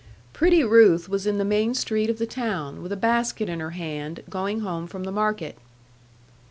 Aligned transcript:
Pretty 0.33 0.63
Ruth 0.63 1.07
was 1.09 1.27
in 1.27 1.37
the 1.37 1.45
main 1.45 1.75
street 1.75 2.09
of 2.09 2.17
the 2.17 2.25
town, 2.25 2.81
with 2.81 2.91
a 2.91 2.95
basket 2.97 3.47
in 3.47 3.59
her 3.59 3.69
hand, 3.77 4.23
going 4.31 4.61
home 4.61 4.87
from 4.87 5.03
the 5.03 5.11
market. 5.11 5.59